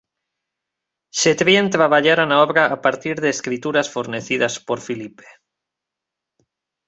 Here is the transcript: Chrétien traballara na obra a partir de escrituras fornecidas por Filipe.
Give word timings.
Chrétien 1.19 1.65
traballara 1.75 2.23
na 2.27 2.37
obra 2.45 2.63
a 2.75 2.77
partir 2.85 3.15
de 3.23 3.29
escrituras 3.35 3.87
fornecidas 3.95 4.53
por 4.67 4.79
Filipe. 4.87 5.27